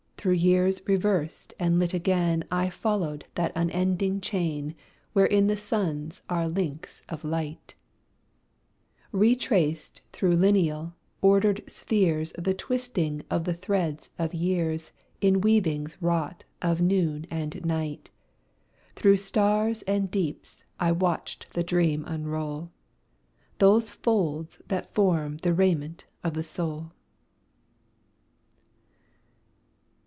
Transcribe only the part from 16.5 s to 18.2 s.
of noon and night;